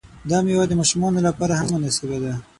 دا 0.29 0.37
میوه 0.45 0.65
د 0.67 0.73
ماشومانو 0.79 1.19
لپاره 1.27 1.53
هم 1.59 1.67
مناسبه 1.73 2.17
ده. 2.23 2.33